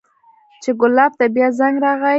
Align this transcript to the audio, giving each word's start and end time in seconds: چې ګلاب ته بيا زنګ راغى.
چې 0.61 0.69
ګلاب 0.81 1.11
ته 1.19 1.25
بيا 1.35 1.47
زنګ 1.59 1.75
راغى. 1.83 2.09